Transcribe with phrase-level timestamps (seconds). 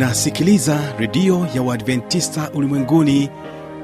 [0.00, 3.30] unasikiliza redio ya uadventista ulimwenguni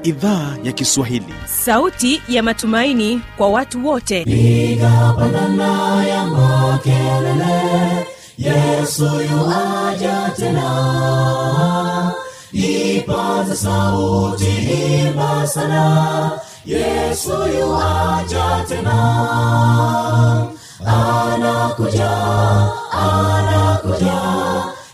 [0.03, 1.33] idhaa ya kiswahili.
[1.45, 4.23] Sauti ya matumaini kwa watu wote.
[4.25, 8.07] Piga pandana ya makelele
[8.37, 12.11] yesu yuaja tena.
[12.51, 16.31] Ipaza sauti himbasana
[16.65, 18.97] yesu yuaja tena.
[20.85, 22.11] Anakuja
[22.91, 24.46] anakuja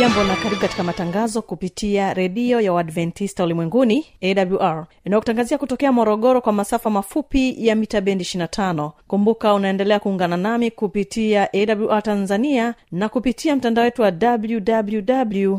[0.00, 6.52] ujambo na karibu katika matangazo kupitia redio ya uadventista ulimwenguni awr inayokutangazia kutokea morogoro kwa
[6.52, 13.56] masafa mafupi ya mita bendi 25 kumbuka unaendelea kuungana nami kupitia awr tanzania na kupitia
[13.56, 15.58] mtandao wetu wa www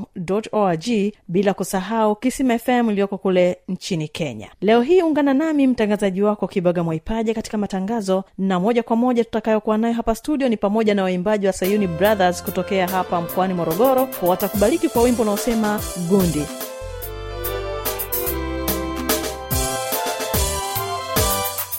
[0.51, 0.85] org
[1.27, 4.47] bila kusahau kisima fm iliyoko kule nchini kenya.
[4.61, 9.77] Leo hii ungana nami mtangazaji wako kibaga mwaipaja katika matangazo na moja kwa moja tutakayokuwa
[9.77, 14.89] nayo hapa studio ni pamoja na waimbaji wa sayuni brothers kutokea hapa mkoani morogoro watakubaliki
[14.89, 15.79] kwa wimbo unaosema
[16.09, 16.45] gundi.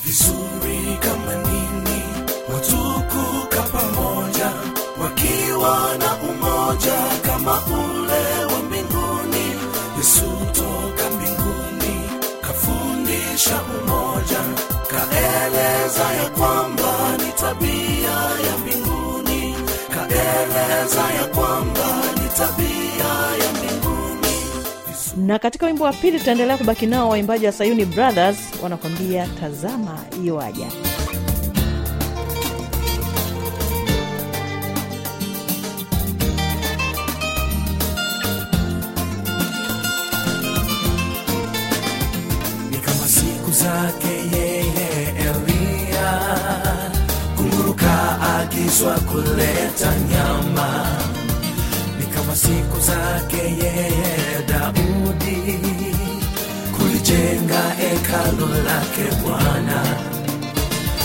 [0.04, 2.02] Vizuri kama nini
[2.54, 4.52] watukuka pamoja
[5.02, 9.58] wakiwa na umoja kama ule wa mbinguni.
[9.98, 11.10] Yesu toka
[12.40, 14.40] kafundisha umoja
[14.88, 16.51] kaeleza ya kwamba
[25.26, 30.66] na katika wimbo wa pili tutaendelea kubaki nao waimbaji wa sayuni brothers wanakwambia tazama iwaja
[42.70, 46.20] ni kama siku zake yeye Elia,
[47.36, 50.86] kunguruka agizwa kuleta nyama.
[52.86, 55.58] Zake yeye Daudi,
[56.76, 59.82] kulijenga hekalu lake Bwana.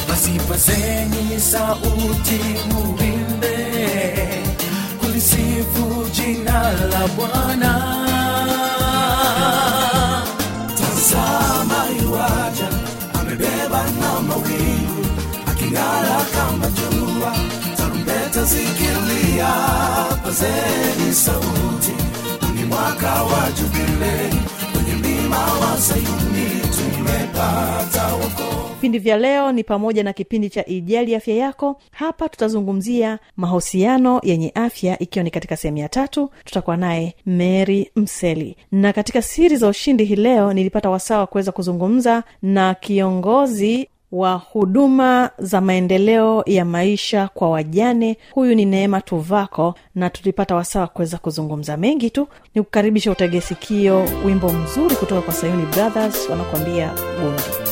[0.10, 2.40] Basi pazeni sauti,
[2.72, 3.58] muimbe
[5.00, 7.74] kulisifu jina la Bwana
[10.78, 12.70] tazama yuaja
[13.20, 15.06] amebeba na mawingu
[15.48, 17.36] aking'ara kama jua
[17.78, 19.54] tarumbeta zikilia
[20.28, 21.92] pazeni sauti
[22.56, 24.42] ni mwaka wa jubilei.
[24.74, 28.68] Kwenye mlima wa sayuni tumepata wokovu.
[28.74, 31.82] Vipindi vya leo ni pamoja na kipindi cha ijali afya yako.
[31.92, 38.56] Hapa tutazungumzia mahusiano yenye afya ikiwa ni katika sehemu ya tatu tutakuwa naye mary mseli.
[38.72, 44.34] Na katika siri za ushindi hii leo nilipata wasaa wa kuweza kuzungumza na kiongozi wa
[44.34, 48.18] huduma za maendeleo ya maisha kwa wajane.
[48.34, 52.28] Huyu ni neema tuvako na tulipata wasaa wa kuweza kuzungumza mengi tu.
[52.56, 56.92] Ni kukaribisha utegesikio wimbo mzuri kutoka kwa sayuni brothers wanakuambia
[57.22, 57.67] gundi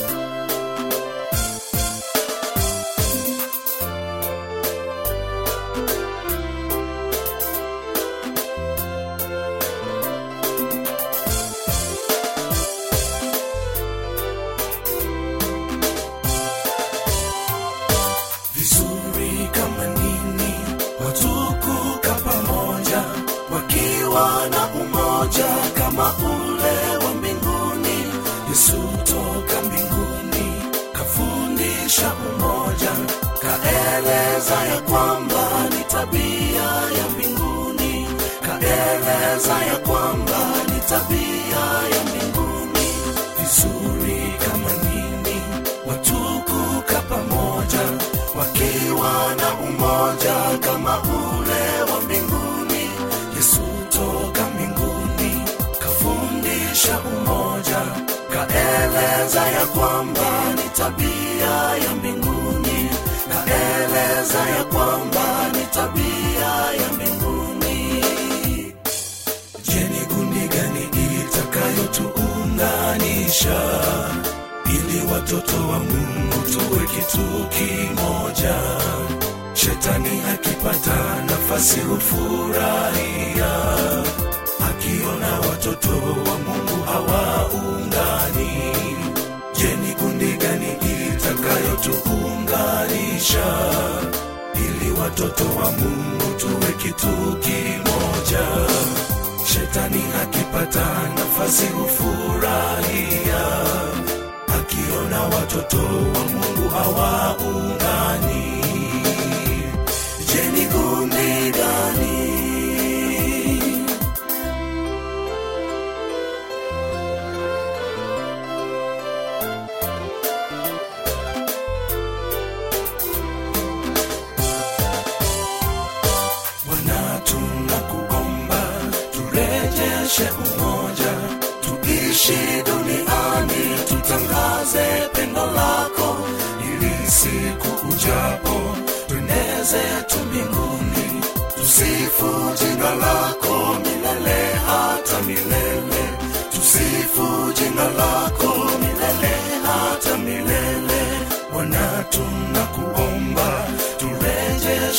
[59.65, 61.53] ya kwamba ni tabia
[61.85, 62.89] ya mbinguni
[63.29, 66.51] naeleza ya kwamba ni tabia
[66.81, 68.03] ya mbinguni.
[69.67, 70.89] Je, ni kundi gani
[71.21, 73.59] itakayotuunganisha
[74.65, 78.55] ili watoto wa Mungu tuwe kitu kimoja?
[79.53, 83.53] Shetani akipata nafasi hufurahia,
[84.69, 88.51] akiona watoto wa mungu hawaungani
[89.65, 90.71] je ni kundi gani
[91.07, 93.45] itakayotuunganisha
[94.55, 97.07] ili watoto wa mungu tuwe kitu
[97.39, 98.45] kimoja.
[99.53, 100.85] Shetani akipata
[101.17, 103.45] nafasi hufurahia
[104.59, 105.81] akiona watoto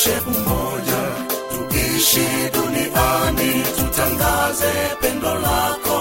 [0.07, 1.01] turejeshe umoja,
[1.51, 5.99] tuishi duniani, tutangaze pendo lako,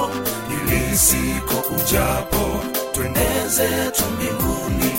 [0.51, 2.45] ili siku ujapo
[2.93, 4.93] tueneze tu mbinguni,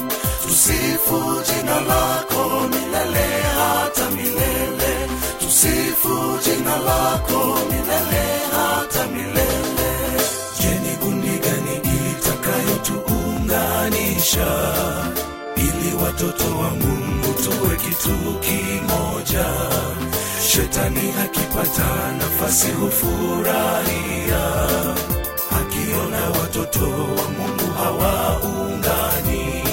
[0.47, 3.27] tusifu jina lako milele
[3.57, 4.93] hata milele,
[5.39, 6.15] tusifu
[6.45, 7.39] jina lako
[7.69, 9.91] milele hata milele.
[10.61, 10.93] Je, ni
[11.39, 11.75] gani
[12.11, 14.49] itakayotuunganisha
[15.55, 16.96] ili watoto wa Mungu
[17.47, 19.45] tuwe kitu kimoja?
[20.47, 24.43] Shetani akipata nafasi hufurahia,
[25.59, 29.63] akiona watoto wa Mungu hawaungani.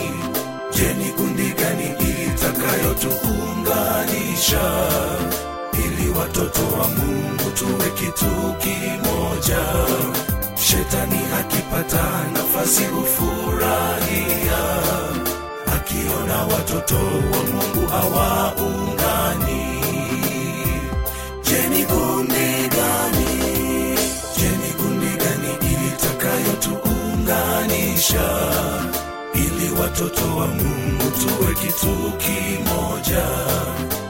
[0.77, 1.95] Je, ni kundi gani
[2.27, 4.63] itakayotuunganisha
[5.73, 9.65] ili watoto wa Mungu tuwe kitu kimoja?
[10.57, 14.63] Shetani akipata nafasi hufurahia,
[15.85, 19.65] akiona watoto wa Mungu hawaungani.
[21.45, 23.27] Je, ni kundi gani?
[24.39, 28.27] Je, ni kundi gani ilitakayotuunganisha
[29.35, 33.27] ili watoto wa Mungu tuwe kitu kimoja?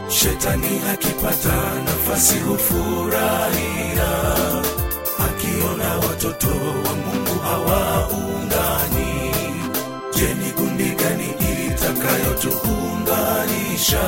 [0.08, 4.10] Shetani akipata nafasi hufurahia,
[5.26, 9.14] akiona watoto wa Mungu hawaungani.
[10.16, 11.34] Je, ni kundi gani
[12.04, 14.00] itakayotuunganisha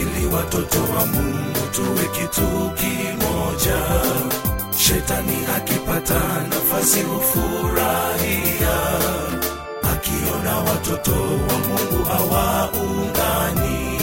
[0.00, 3.80] ili watoto wa Mungu tuwe kitu kimoja?
[4.78, 8.78] Shetani akipata nafasi hufurahia,
[9.94, 13.98] akiona watoto wa Mungu hawaungani.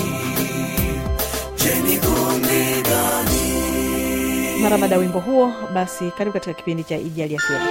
[1.64, 2.68] Je, ni kundi
[4.62, 7.68] mara baada ya wimbo huo basi karibu katika kipindi cha ijali ya fedha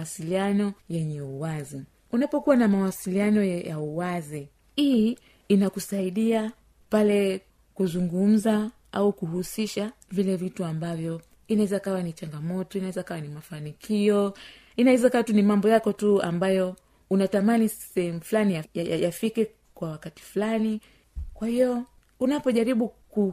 [0.00, 1.82] mawasiliano yenye uwazi.
[2.12, 6.52] Unapokuwa na mawasiliano ya uwazi hii inakusaidia
[6.90, 7.40] pale
[7.74, 14.34] kuzungumza au kuhusisha vile vitu ambavyo inaweza kawa ni changamoto inaweza kawa ni mafanikio
[14.76, 16.76] inaweza kawa tu ni mambo yako tu ambayo
[17.10, 20.80] unatamani sehemu fulani yafike ya, ya kwa wakati fulani.
[21.34, 21.84] Kwa hiyo
[22.20, 22.88] unapojaribu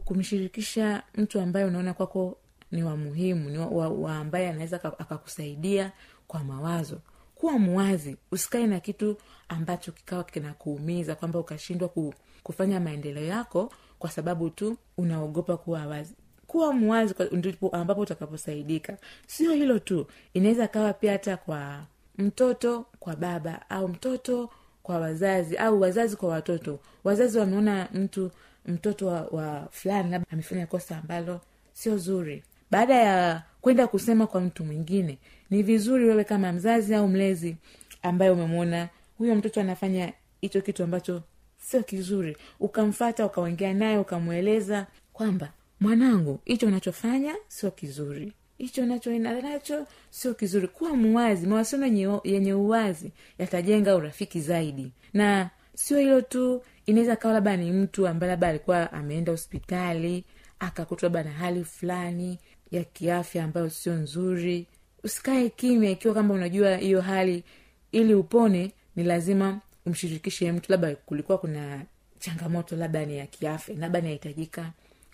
[0.06, 2.38] kumshirikisha mtu ambaye unaona kwako
[2.72, 5.92] ni wa muhimu ni wa, wa ambaye anaweza akakusaidia
[6.28, 7.02] kwa mawazo.
[7.36, 9.18] Kuwa mwazi usikae na kitu
[9.50, 16.14] ambacho kikawa kinakuumiza kwamba ukashindwa ku, kufanya maendeleo yako kwa sababu tu unaogopa kuwa wazi.
[16.48, 18.98] Kuwa mwazi ndipo ambapo utakaposaidika.
[19.28, 21.86] Sio hilo tu inaweza kawa pia hata kwa
[22.18, 24.50] mtoto kwa baba au mtoto
[24.84, 26.80] kwa wazazi au wazazi kwa watoto.
[27.04, 28.32] Wazazi wameona mtu
[28.66, 31.42] mtoto wa, wa fulani labda amefanya kosa ambalo
[31.74, 32.44] sio zuri.
[32.72, 35.18] Baada ya kwenda kusema kwa mtu mwingine.
[35.50, 37.56] Ni vizuri wewe kama mzazi au mlezi
[38.04, 41.24] ambaye umemwona huyo mtoto anafanya hicho kitu ambacho
[41.62, 42.38] sio kizuri.
[42.60, 48.34] Ukamfata ukaongea naye ukamweleza kwamba mwanangu hicho unachofanya sio kizuri.
[48.58, 50.68] Hicho nacho sio kizuri.
[50.68, 54.92] Kuwa muwazi mawasiliano yenye uwazi yatajenga urafiki zaidi.
[55.14, 60.24] Na sio hilo tu inaweza kawa labda ni mtu ambaye labda alikuwa ameenda hospitali
[60.60, 62.40] akakutwa labda na hali fulani
[62.72, 64.68] ya kiafya ambayo sio nzuri.
[65.04, 67.44] Usikae kimya ikiwa kwamba unajua hiyo hali.
[67.92, 70.72] Ili upone ni lazima umshirikishe mtu.
[70.72, 71.86] Labda kulikuwa kuna
[72.20, 74.72] changamoto labda ni ya kiafya labda inahitajika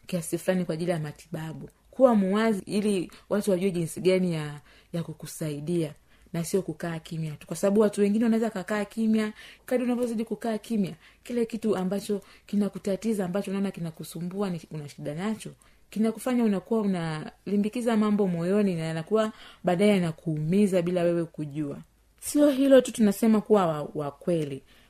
[0.07, 1.69] kiasi fulani kwa ajili ya matibabu.
[1.91, 4.61] Kuwa muwazi ili watu wajue jinsi gani ya
[4.93, 5.93] ya kukusaidia
[6.33, 7.47] na sio kukaa kimya tu.
[7.47, 9.33] Kwa sababu watu wengine wanaweza kakaa kimya
[9.65, 10.93] kadi unavyozidi kukaa kimya
[11.23, 15.51] kile kitu ambacho kinakutatiza ambacho unaona kinakusumbua ni una shida nacho
[15.93, 19.31] kinakufanya unakuwa unalimbikiza mambo moyoni na yanakuwa
[19.63, 21.77] baadaye yanakuumiza bila wewe kujua.
[22.19, 24.11] Sio hilo tu tunasema kuwa wa, wa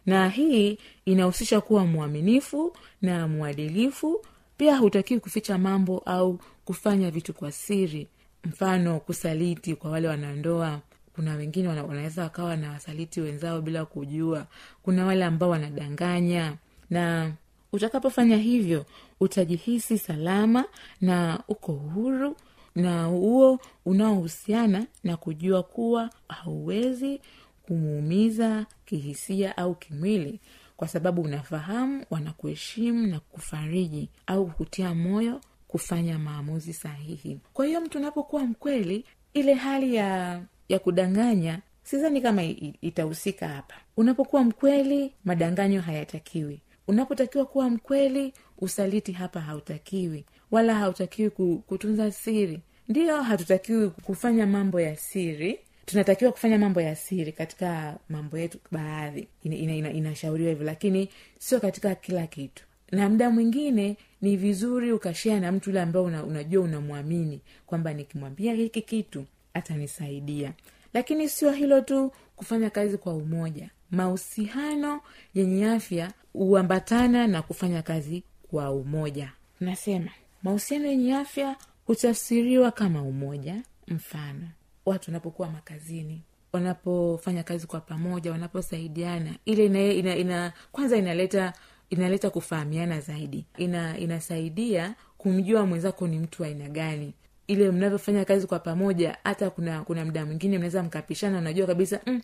[0.06, 4.26] na hii inahusisha kuwa mwaminifu na mwadilifu.
[4.58, 8.08] Pia hutakiwi kuficha mambo au kufanya vitu kwa siri.
[8.44, 10.80] Mfano kusaliti kwa wale wanandoa.
[11.16, 14.46] Kuna wengine wana, wanaweza wakawa na wasaliti wenzao bila kujua.
[14.84, 16.54] Kuna wale ambao wanadanganya.
[16.90, 17.32] Na
[17.74, 18.86] utakapofanya hivyo
[19.20, 20.66] utajihisi salama
[21.02, 22.36] na uko huru
[22.76, 27.22] na huo unaohusiana na kujua kuwa hauwezi
[27.64, 30.40] kumuumiza kihisia au kimwili
[30.78, 37.40] kwa sababu unafahamu wanakuheshimu na kufariji au kutia moyo kufanya maamuzi sahihi.
[37.54, 42.44] Kwa hiyo mtu unapokuwa mkweli ile hali ya ya kudanganya sidhani kama
[42.82, 43.76] itahusika hapa.
[43.98, 51.30] Unapokuwa mkweli madanganyo hayatakiwi unapotakiwa kuwa mkweli usaliti hapa hautakiwi wala hautakiwi
[51.68, 52.60] kutunza siri.
[52.90, 55.60] Ndiyo hatutakiwi kufanya mambo ya siri.
[55.86, 59.28] Tunatakiwa kufanya mambo ya siri katika mambo yetu baadhi.
[59.44, 61.10] Inashauriwa ina, ina, ina lakini
[61.40, 62.64] sio katika kila kitu.
[62.92, 68.54] Na mda mwingine ni vizuri ukashea na mtu yule ambao una, unajua unamwamini kwamba nikimwambia
[68.54, 70.54] hiki kitu atanisaidia.
[70.94, 75.02] Lakini sio hilo tu kufanya kazi kwa umoja mahusiano
[75.34, 79.32] yenye afya huambatana na kufanya kazi kwa umoja.
[79.60, 80.10] Nasema
[80.44, 81.56] mahusiano yenye afya
[81.88, 83.62] hutafsiriwa kama umoja.
[83.88, 84.48] Mfano
[84.86, 86.22] watu wanapokuwa makazini
[86.54, 91.54] wanapofanya kazi kwa pamoja wanaposaidiana ile ina, ina, ina kwanza inaleta
[91.90, 93.46] inaleta kufahamiana zaidi.
[93.58, 97.14] Ina inasaidia kumjua mwenzako ni mtu aina gani.
[97.48, 102.22] Ile mnavyofanya kazi kwa pamoja hata kuna kuna mda mwingine mnaweza mkapishana unajua kabisa "Mm,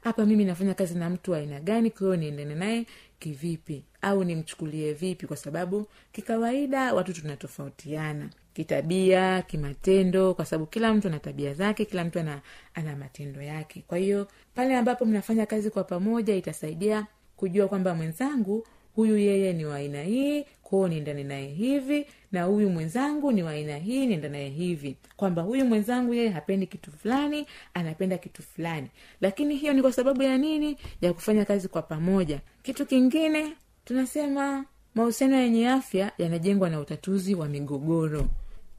[0.00, 2.86] hapa mimi nafanya kazi na mtu aina gani kwahiyo niendane naye
[3.18, 3.84] kivipi?
[4.02, 5.26] Au nimchukulie vipi?
[5.26, 12.04] Kwa sababu kikawaida watu tunatofautiana kitabia kimatendo kwa sababu kila mtu ana tabia zake kila
[12.04, 12.40] mtu ana,
[12.74, 13.84] ana matendo yake.
[13.86, 19.64] Kwa hiyo pale ambapo mnafanya kazi kwa pamoja itasaidia kujua kwamba mwenzangu huyu yeye ni
[19.64, 24.28] wa aina hii kwao niendane naye hivi na huyu mwenzangu ni wa aina hii nienda
[24.28, 24.96] naye hivi.
[25.16, 28.88] Kwamba huyu mwenzangu yeye hapendi kitu fulani anapenda kitu fulani.
[29.20, 30.76] Lakini hiyo ni kwa sababu ya nini?
[31.00, 32.40] Ya kufanya kazi kwa pamoja.
[32.62, 33.52] Kitu kingine
[33.84, 38.28] tunasema mahusiano yenye afya yanajengwa na utatuzi wa migogoro.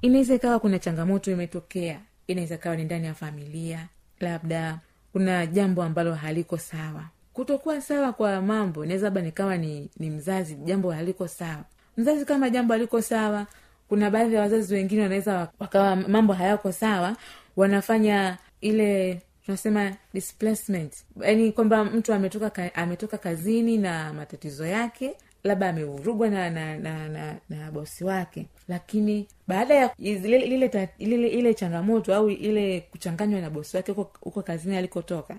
[0.02, 2.02] Inaweza ikawa kuna changamoto imetokea.
[2.28, 3.88] Inaweza ikawa ni ndani ya familia
[4.20, 4.80] labda
[5.12, 7.04] kuna jambo ambalo haliko sawa
[7.34, 11.64] kutokuwa sawa kwa mambo inaweza labda nikawa ni, ni mzazi jambo haliko sawa.
[11.98, 13.46] Mzazi kama jambo haliko sawa
[13.90, 17.16] kuna baadhi ya wazazi wengine wanaweza wakawa mambo hayako sawa
[17.58, 20.94] wanafanya ile tunasema displacement.
[21.22, 27.10] Yaani kwamba mtu ametoka ka, ametoka kazini na matatizo yake labda amevurugwa na na, na,
[27.10, 28.46] na na bosi wake.
[28.68, 34.42] Lakini baada ya ile, ile, ile, ile changamoto au ile kuchanganywa na bosi wake huko
[34.42, 35.38] kazini alikotoka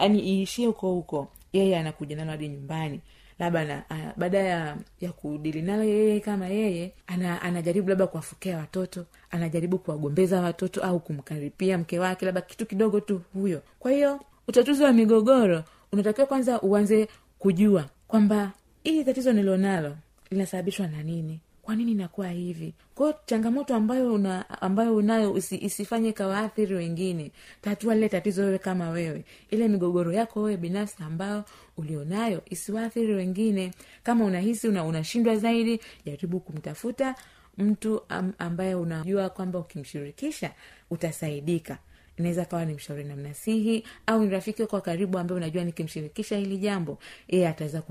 [0.00, 3.00] yani iishie huko huko yeye anakuja nalo hadi nyumbani.
[3.38, 3.84] Labda na-
[4.16, 10.40] baada ya ya kudili nalo yeye kama yeye ana, anajaribu labda kuwafukia watoto anajaribu kuwagombeza
[10.40, 13.62] watoto au kumkaripia mke wake labda kitu kidogo tu huyo.
[13.78, 17.08] Kwa hiyo utatuzi wa migogoro unatakiwa kwanza uanze
[17.38, 18.52] kujua kwamba
[18.84, 19.96] hili tatizo nilionalo
[20.30, 21.40] linasababishwa na nini?
[21.62, 22.74] Kwa nini inakuwa hivi?
[22.94, 27.30] Kwao changamoto ambayo una ambayo unayo isi, isifanye kawaathiri wengine
[27.62, 29.24] tatua lile tatizo wewe kama wewe.
[29.50, 31.44] Ile migogoro yako wewe binafsi ambayo
[31.76, 33.70] ulionayo isiwaathiri wengine.
[34.02, 37.14] Kama unahisi una, unashindwa zaidi jaribu kumtafuta
[37.58, 38.00] mtu
[38.38, 40.50] ambaye unajua kwamba ukimshirikisha
[40.90, 41.78] utasaidika
[42.16, 46.36] inaweza kawa ni mshauri na mnasihi au ni rafiki wako wa karibu ambaye unajua nikimshirikisha
[46.36, 47.82] hili jambo yeye ataweza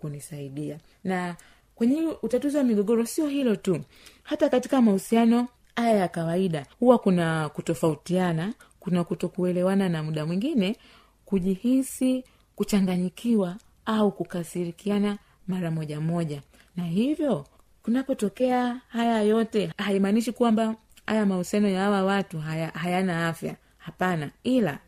[0.00, 0.78] kunisaidia.
[1.04, 1.36] Na
[1.74, 3.80] kwenye utatuzi wa migogoro sio hilo tu.
[4.22, 10.76] Hata katika mahusiano haya ya kawaida huwa kuna kutofautiana kuna kutokuelewana na muda mwingine
[11.24, 12.24] kujihisi
[12.56, 13.56] kuchanganyikiwa
[13.86, 15.18] au kukasirikiana
[15.48, 16.42] mara moja moja.
[16.76, 17.46] Na hivyo
[17.82, 20.74] kunapotokea haya yote haimaanishi kwamba
[21.06, 24.78] haya mahusiano ya hawa watu haya, hayana afya hapana ila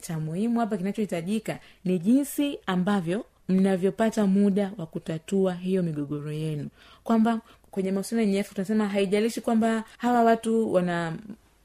[0.00, 6.68] cha muhimu hapa kinachohitajika ni jinsi ambavyo mnavyopata muda wa kutatua hiyo migogoro yenu.
[7.04, 7.40] Kwamba
[7.70, 11.12] kwenye mahusiano yenye afya tunasema haijalishi kwamba hawa watu wana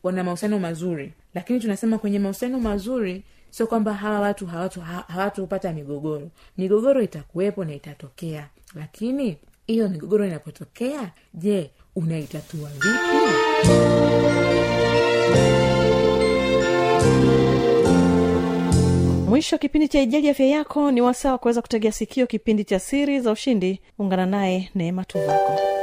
[0.04, 4.46] wana mahusiano mazuri lakini tunasema kwenye mahusiano mazuri sio kwamba hawa watu
[5.08, 6.30] hawatupata migogoro.
[6.58, 8.48] Migogoro itakuwepo na itatokea.
[8.76, 12.88] Lakini hiyo migogoro inapotokea je unaitatua vipi
[19.38, 23.20] mwisho kipindi cha ijali afya yako ni wasaa wa kuweza kutegea sikio kipindi cha siri
[23.20, 23.82] za ushindi.
[24.00, 25.77] Ungana naye neema tuvako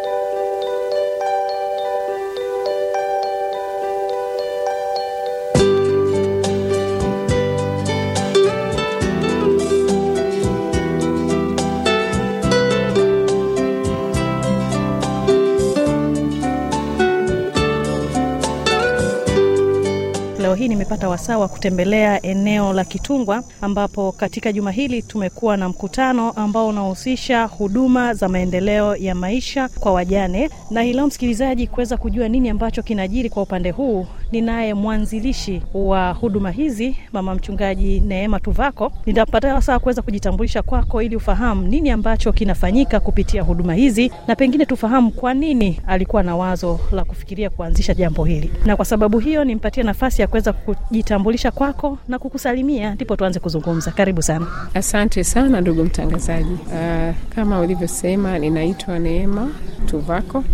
[20.55, 25.69] leo hii nimepata wasaa wa kutembelea eneo la kitungwa ambapo katika juma hili tumekuwa na
[25.69, 30.51] mkutano ambao unahusisha huduma za maendeleo ya maisha kwa wajane.
[30.71, 34.07] Na hii leo msikilizaji kuweza kujua nini ambacho kinajiri kwa upande huu
[34.41, 38.93] ninaye mwanzilishi wa huduma hizi mama mchungaji neema tuvako.
[39.07, 44.67] Nitapata wasaa kuweza kujitambulisha kwako ili ufahamu nini ambacho kinafanyika kupitia huduma hizi na pengine
[44.67, 48.51] tufahamu kwa nini alikuwa na wazo la kufikiria kuanzisha jambo hili.
[48.67, 52.95] Na kwa sababu hiyo nimpatie nafasi ya kuweza kujitambulisha kwako na kukusalimia.
[52.95, 53.91] Ndipo tuanze kuzungumza.
[53.91, 54.47] Karibu sana.
[54.75, 56.53] Asante sana ndugu mtangazaji.
[56.53, 59.51] Uh, kama ulivyosema, ninaitwa Neema
[59.87, 60.45] Tuvako,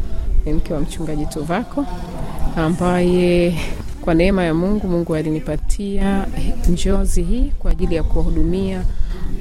[0.47, 1.87] ni mke wa mchungaji Tuvako
[2.57, 3.55] ambaye
[4.01, 6.27] kwa neema ya Mungu, Mungu alinipatia
[6.69, 8.83] njozi hii kwa ajili ya kuwahudumia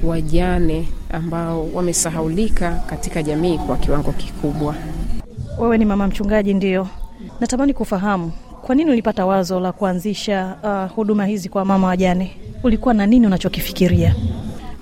[0.04, 4.74] wajane ambao wamesahaulika katika jamii kwa kiwango kikubwa.
[5.58, 6.88] wewe ni mama mchungaji ndio
[7.40, 12.94] natamani kufahamu kwa nini ulipata wazo la kuanzisha uh, huduma hizi kwa mama wajane ulikuwa
[12.94, 14.14] na nini unachokifikiria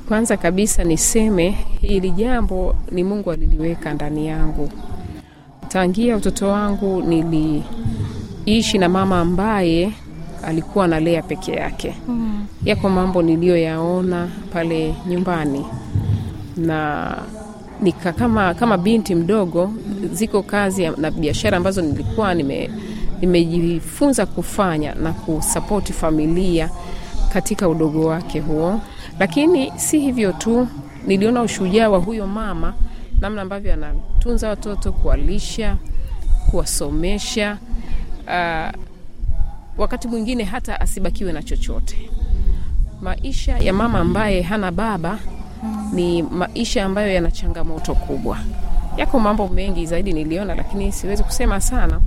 [0.09, 4.71] Kwanza kabisa niseme hili jambo ni Mungu aliliweka ndani yangu.
[5.69, 7.03] Tangia utoto wangu
[8.49, 9.93] niliishi na mama ambaye
[10.45, 11.95] alikuwa analea peke yake.
[12.09, 12.47] Mm.
[12.65, 15.65] Yako mambo niliyoyaona pale nyumbani
[16.57, 17.17] na
[17.83, 19.73] nika kama, kama binti mdogo,
[20.13, 22.71] ziko kazi na biashara ambazo nilikuwa nime
[23.21, 26.71] nimejifunza kufanya na kusapoti familia
[27.33, 28.81] katika udogo wake huo.
[29.19, 30.69] Lakini si hivyo tu,
[31.07, 32.75] niliona ushujaa wa huyo mama,
[33.21, 35.77] namna ambavyo anatunza watoto, kuwalisha,
[36.51, 37.59] kuwasomesha
[38.29, 38.71] uh,
[39.79, 42.11] wakati mwingine hata asibakiwe na chochote.
[43.01, 45.19] Maisha ya mama ambaye hana baba
[45.93, 48.39] ni maisha ambayo yana changamoto kubwa.
[48.97, 52.01] Yako mambo mengi zaidi niliona, lakini siwezi kusema sana,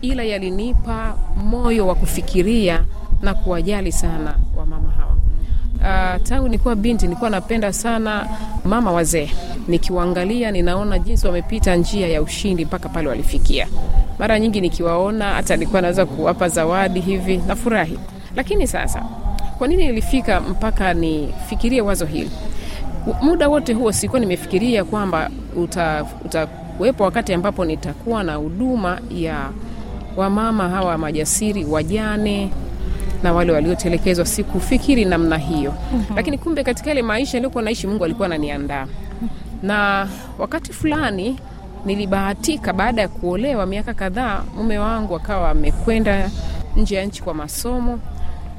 [0.00, 2.84] ila yalinipa moyo wa kufikiria
[3.22, 4.34] na kuwajali sana.
[5.86, 8.26] Uh, tangu nikuwa binti nilikuwa napenda sana
[8.64, 9.30] mama wazee,
[9.68, 13.68] nikiwaangalia ninaona jinsi wamepita njia ya ushindi mpaka pale walifikia.
[14.18, 17.98] Mara nyingi nikiwaona, hata nilikuwa naweza kuwapa zawadi hivi, nafurahi.
[18.36, 19.02] Lakini sasa,
[19.58, 22.30] kwa nini nilifika mpaka nifikirie wazo hili?
[23.22, 25.30] muda wote huo sikuwa nimefikiria kwamba
[26.24, 29.50] utakuwepo wakati ambapo nitakuwa na huduma ya
[30.16, 32.50] wamama hawa majasiri wajane
[33.22, 35.74] na wale waliotelekezwa sikufikiri namna hiyo.
[35.92, 36.16] Mm-hmm.
[36.16, 38.86] lakini kumbe katika ile maisha aliokuwa naishi mungu alikuwa ananiandaa.
[39.62, 41.38] Na wakati fulani
[41.84, 46.30] nilibahatika baada ya kuolewa miaka kadhaa mume wangu akawa amekwenda
[46.76, 48.00] nje ya nchi kwa masomo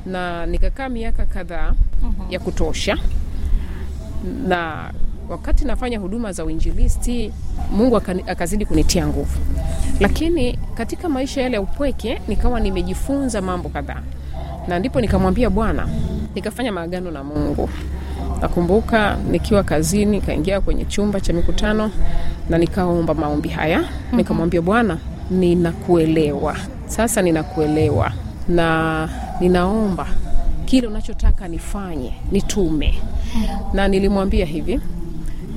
[0.05, 2.31] na nikakaa miaka kadhaa mm-hmm.
[2.31, 2.97] ya kutosha.
[4.47, 4.91] Na
[5.29, 7.33] wakati nafanya huduma za uinjilisti
[7.71, 9.39] mungu akazidi kunitia nguvu.
[9.99, 14.01] Lakini katika maisha yale ya upweke nikawa nimejifunza mambo kadhaa
[14.67, 15.87] na ndipo nikamwambia bwana
[16.35, 17.69] nikafanya maagano na mungu.
[18.41, 21.91] Nakumbuka nikiwa kazini nikaingia kwenye chumba cha mikutano
[22.49, 23.79] na nikaomba maombi haya.
[23.79, 24.17] Mm-hmm.
[24.17, 24.97] nikamwambia bwana
[25.31, 26.55] ninakuelewa.
[26.87, 28.11] Sasa ninakuelewa
[28.47, 30.07] na ninaomba
[30.65, 33.01] kile unachotaka nifanye nitume.
[33.73, 34.79] Na nilimwambia hivi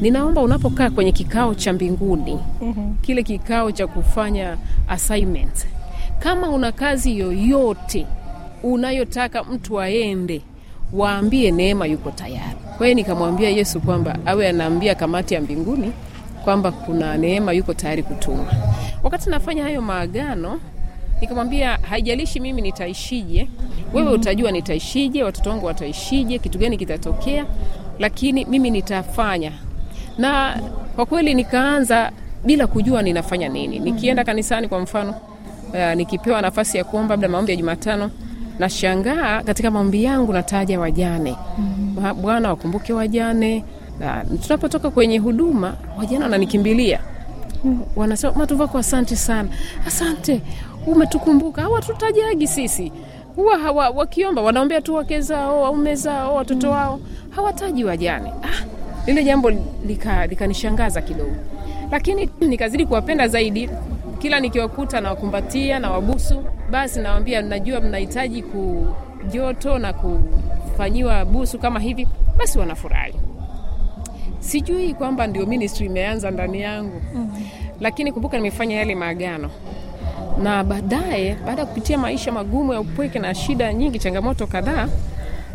[0.01, 2.95] ninaomba unapokaa kwenye kikao cha mbinguni mm-hmm.
[3.03, 4.57] kile kikao cha kufanya
[4.89, 5.67] assignment
[6.19, 8.07] kama una kazi yoyote
[8.63, 10.41] unayotaka mtu aende
[10.93, 12.57] waambie neema yuko tayari.
[12.79, 15.93] Kwa hiyo nikamwambia yesu kwamba awe anaambia kamati ya mbinguni
[16.45, 18.47] kwamba kuna neema yuko tayari kutuma.
[19.03, 20.61] Wakati nafanya hayo maagano
[21.21, 23.49] nikamwambia haijalishi mimi nitaishije
[23.95, 27.47] wewe utajua nitaishije watoto wangu wataishije kitu gani kitatokea
[27.99, 29.53] lakini mimi nitafanya.
[30.19, 30.61] Na
[30.97, 32.13] kwa kweli nikaanza
[32.45, 33.79] bila kujua ninafanya nini.
[33.79, 35.11] Nikienda kanisani kwa mfano
[35.73, 38.11] uh, nikipewa nafasi ya kuomba labda maombi ya jumatano
[38.59, 41.37] nashangaa katika maombi yangu nataja wajane.
[41.59, 42.23] Mm-hmm.
[42.23, 43.65] bwana wakumbuke wajane.
[44.01, 47.01] Na tunapotoka kwenye huduma wajane wananikimbilia.
[47.97, 49.49] Wanasema matuvako asante sana.
[49.87, 50.41] Asante
[50.87, 51.63] umetukumbuka.
[51.63, 52.93] Hawatutajagi sisi.
[53.37, 57.01] Huwa hawa, wakiomba wanaombea tu wake zao waume zao watoto wao.
[57.31, 58.31] Hawataji wajane.
[58.43, 58.65] Ah,
[59.07, 59.53] lile jambo
[60.29, 61.37] likanishangaza lika kidogo.
[61.91, 63.71] Lakini nikazidi kuwapenda zaidi.
[64.19, 72.09] Kila nikiwakuta nawakumbatia na wabusu basi nawambia najua mnahitaji kujoto na kufanyiwa busu kama hivi
[72.39, 73.15] basi wanafurahi.
[74.41, 77.47] Sijui kwamba ndio ministry imeanza ndani yangu mm-hmm.
[77.81, 79.51] lakini kumbuka nimefanya yale maagano.
[80.43, 84.89] Na baadaye baada ya kupitia maisha magumu ya upweke na shida nyingi changamoto kadhaa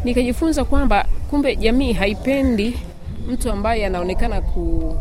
[0.03, 2.79] nikajifunza kwamba kumbe jamii haipendi
[3.27, 4.95] mtu ambaye anaonekana ku,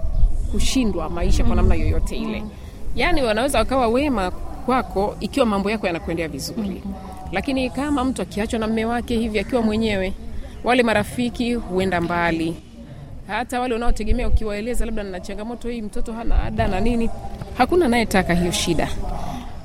[0.52, 2.42] kushindwa maisha kwa namna yoyote ile.
[2.96, 4.32] Yaani wanaweza wakawa wema
[4.66, 6.82] kwako ikiwa mambo yako yanakuendea vizuri.
[7.32, 10.12] Lakini kama mtu akiachwa na mme wake hivi akiwa mwenyewe
[10.64, 12.56] wale marafiki huenda mbali.
[13.26, 17.10] Hata wale unaotegemea ukiwaeleza labda na changamoto hii mtoto hana ada na nini
[17.58, 18.88] hakuna anayetaka hiyo shida.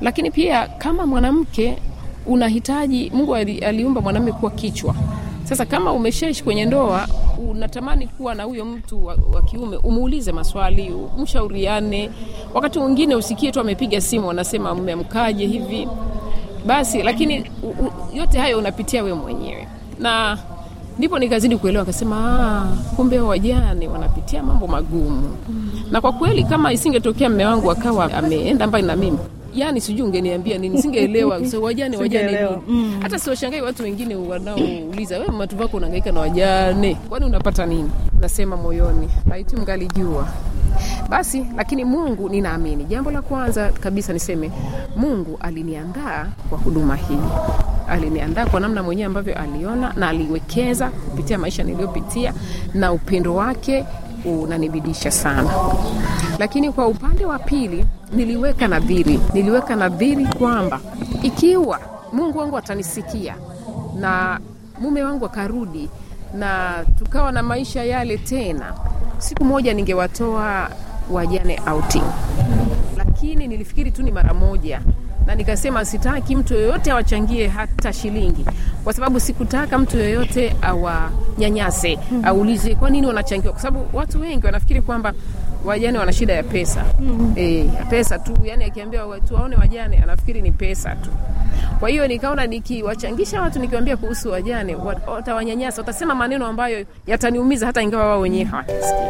[0.02, 1.78] Lakini pia kama mwanamke
[2.26, 4.96] unahitaji mungu aliumba mwanamume kuwa kichwa.
[5.44, 7.08] Sasa kama umeshaishi kwenye ndoa
[7.40, 12.10] unatamani kuwa na huyo mtu wa, wa kiume umuulize maswali mshauriane
[12.54, 15.88] wakati mwingine usikie tu amepiga simu anasema mmemkaje hivi?
[16.66, 19.68] Basi lakini u, u, yote hayo unapitia we mwenyewe.
[20.00, 20.38] Na
[20.98, 25.38] ndipo nikazidi kuelewa akasema kumbe wajane wanapitia mambo magumu.
[25.92, 29.18] Na kwa kweli kama isingetokea mme wangu akawa ameenda mbali na mimi
[29.54, 31.46] yani sijui ungeniambia nini singeelewa.
[31.46, 33.00] So, wajane wajane mm.
[33.02, 36.96] hata siwashangai watu wengine wanaouliza we matu vako unaangaika na wajane?
[37.10, 37.90] Kwani unapata nini?
[38.22, 40.28] Nasema moyoni laiti mgalijua
[41.10, 42.84] basi lakini mungu ninaamini.
[42.86, 44.52] Jambo la kwanza kabisa niseme
[44.96, 47.18] mungu aliniandaa kwa huduma hii.
[47.88, 52.34] Aliniandaa kwa namna mwenyewe ambavyo aliona na aliwekeza kupitia maisha niliyopitia
[52.74, 53.86] na upendo wake
[54.26, 55.50] unanibidisha sana.
[56.40, 59.20] Lakini kwa upande wa pili niliweka nadhiri.
[59.34, 60.80] Niliweka nadhiri kwamba
[61.24, 61.80] ikiwa
[62.14, 63.36] mungu wangu atanisikia
[64.00, 64.40] na
[64.80, 65.90] mume wangu akarudi
[66.34, 68.74] na tukawa na maisha yale tena
[69.18, 70.70] siku moja ningewatoa
[71.12, 72.04] wajane outing.
[72.98, 74.82] Lakini nilifikiri tu ni mara moja
[75.30, 78.46] na nikasema sitaki mtu yoyote awachangie hata shilingi.
[78.84, 81.96] Kwa sababu sikutaka mtu yoyote awanyanyase.
[81.96, 82.26] Mm-hmm.
[82.26, 85.14] aulize kwa nini wanachangiwa kwa sababu watu wengi wanafikiri kwamba
[85.66, 86.86] wajane wana shida ya pesa.
[87.00, 87.34] Mm-hmm.
[87.36, 88.38] e, ya pesa tu.
[88.44, 91.10] Yani akiambia watu waone wajane anafikiri ni pesa tu.
[91.80, 94.76] Kwa hiyo nikaona nikiwachangisha watu nikiwambia kuhusu wajane
[95.08, 95.82] watawanyanyasa.
[95.82, 99.10] Watasema maneno ambayo yataniumiza hata ingawa wao wenyewe hawatasikia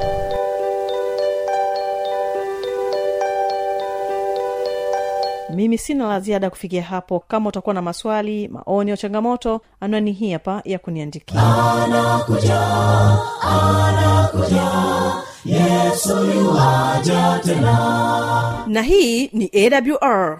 [5.60, 7.19] mimi sina la ziada kufikia hapo.
[7.28, 11.41] Kama utakuwa na maswali maoni au changamoto anwani hii hapa ya kuniandikia.
[11.84, 12.62] Anakuja
[13.41, 14.72] anakuja
[15.45, 18.63] yesu yuwaja tena.
[18.67, 20.39] Na hii ni awr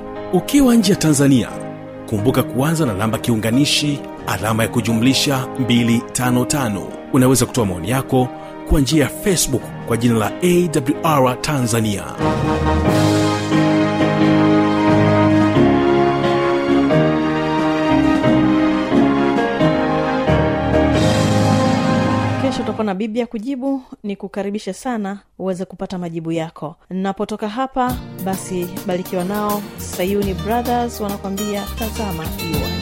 [0.33, 1.49] ukiwa nje ya tanzania
[2.09, 6.81] kumbuka kuanza na namba kiunganishi alama ya kujumlisha 255
[7.13, 8.27] unaweza kutoa maoni yako
[8.69, 12.03] kwa njia ya facebook kwa jina la awr tanzania.
[22.41, 23.81] Kesho utakuwa na biblia kujibu.
[24.03, 26.75] Ni kukaribisha sana uweze kupata majibu yako.
[26.89, 29.61] Napotoka hapa basi barikiwa nao.
[29.77, 32.80] Sayuni brothers wanakuambia tazama iwanja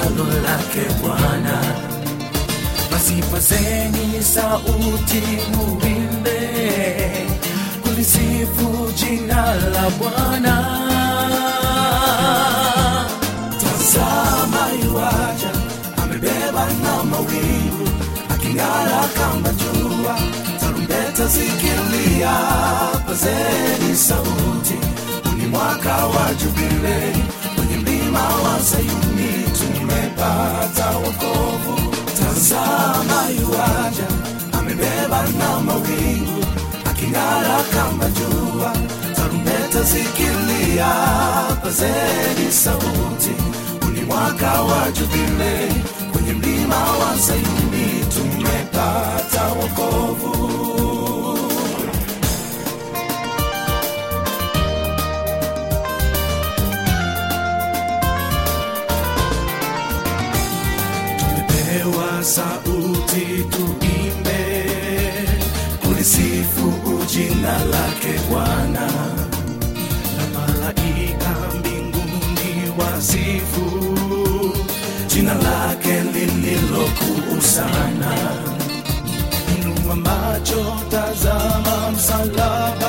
[0.00, 1.60] hekalo lake Bwana.
[2.90, 5.22] Basi pazeni sauti,
[5.56, 6.40] muimbe
[7.82, 10.56] kulisifu jina la Bwana.
[13.60, 15.50] Tazama yuaja,
[16.02, 17.88] amebeba na mawingu,
[18.30, 20.18] aking'ara kama jua,
[20.60, 22.34] tarumbeta zikilia,
[23.06, 24.78] pazeni sauti,
[25.36, 27.24] ni mwaka wa jubilei,
[27.56, 29.09] kwenye mlima wa Sayuni
[29.90, 31.90] tumepata wokovu.
[32.18, 34.08] Tazama yuaja,
[34.58, 36.44] amebeba na mawingu,
[36.90, 38.72] aking'ara kama jua,
[39.16, 40.92] tarumbeta zikilia,
[41.62, 43.34] pazeni sauti,
[43.86, 45.68] uni mwaka wa Jubile,
[46.12, 50.79] kwenye mlima wa Sayuni tumepata wokovu.
[61.70, 64.66] Tumepewa sauti tuimbe
[65.84, 66.72] kulisifu
[67.06, 68.86] jina lake Bwana
[70.16, 73.96] na malaika mbinguni wasifu
[75.06, 78.14] jina lake lililokuu sana.
[79.58, 82.79] Inua macho, tazama msalaba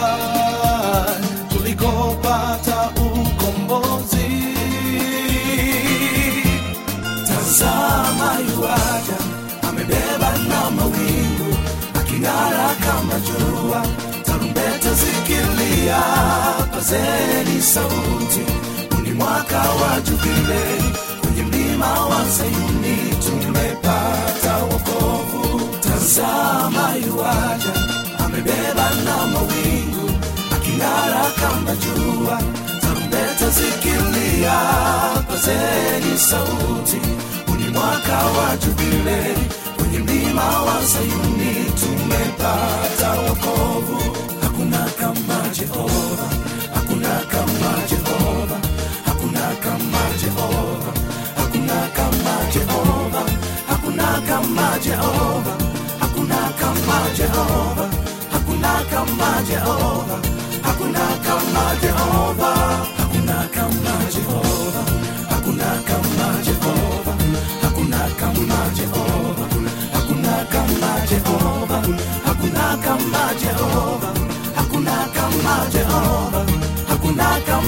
[13.26, 13.86] kama
[14.26, 16.02] tarumbeta zikilia
[16.74, 18.46] pazeni sauti.
[18.98, 20.64] Uni mwaka wa jubile,
[21.22, 25.62] kwenye mlima wa sayuni tumepata wokovu.
[25.80, 27.74] Tazama yuaja
[28.26, 30.10] amebeba na mawingu
[30.56, 32.42] aking'ara kama jua.
[32.82, 34.60] Tarumbeta zikilia
[35.28, 37.02] pazeni sauti.
[37.54, 39.36] Uni mwaka wa jubile,
[39.78, 44.18] kwenye mlima mlima wa Sayuni tumepata wokovu.
[44.42, 46.28] Hakuna kama Jehova,
[46.74, 48.58] hakuna kama Jehova,
[49.06, 50.94] hakuna kama Jehova,
[51.36, 53.24] hakuna kama Jehova,
[53.68, 55.58] hakuna kama Jehova,
[56.00, 57.90] hakuna kama Jehova,
[58.32, 60.20] hakuna kama Jehova,
[60.64, 63.01] hakuna kama Jehova.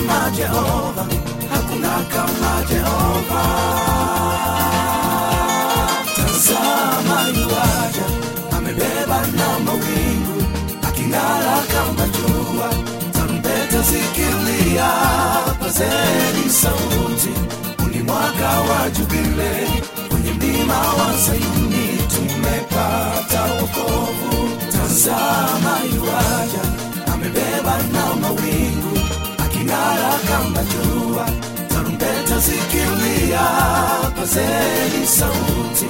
[0.07, 1.05] Kama jehova
[1.53, 3.43] hakuna kama jehova.
[6.15, 8.05] Tazama yuaja
[8.57, 10.43] amebeba na mawingu
[10.87, 12.69] aking'ara kama jua
[13.13, 14.91] tarumbeta zikilia
[15.59, 17.33] pazeni sauti
[17.91, 19.67] ni mwaka wa jubile,
[20.09, 24.49] kwenye mlima wa sayuni tumepata wokovu.
[24.71, 26.63] Tazama yuaja
[30.71, 31.29] aking'ara kama jua
[31.69, 33.39] tarumbeta zikilia
[34.15, 35.85] pazeni sauti.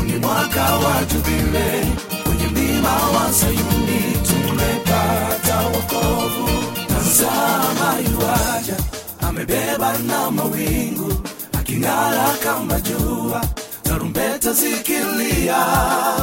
[0.00, 1.86] Uni mwaka wa jubilei
[2.24, 6.48] kwenye mlima wa sayuni tumepata wokovu.
[6.88, 8.76] Tazama yuaja
[9.20, 11.12] amebeba na mawingu
[11.58, 13.44] aking'ara kama jua.
[13.82, 15.56] Tarumbeta zikilia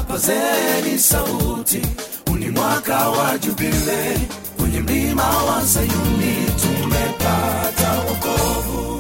[0.08, 1.82] pazeni sauti.
[2.32, 4.20] Uni mwaka wa jubilei
[4.70, 8.99] kwenye mlima wa sayuni tumepata wokovu